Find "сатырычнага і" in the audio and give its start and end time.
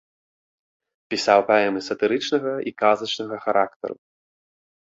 1.89-2.73